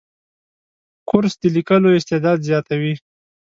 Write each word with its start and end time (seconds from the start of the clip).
کورس 1.09 1.33
د 1.41 1.43
لیکلو 1.55 1.89
استعداد 1.99 2.37
زیاتوي. 2.49 2.93